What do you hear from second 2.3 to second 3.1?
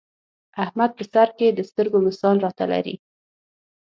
را ته لري.